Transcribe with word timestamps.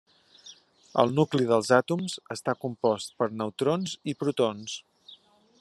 El 1.03 1.13
nucli 1.19 1.45
dels 1.51 1.69
àtoms 1.77 2.17
està 2.37 2.57
compost 2.65 3.15
per 3.21 3.31
neutrons 3.43 3.97
i 4.15 4.21
protons. 4.25 4.79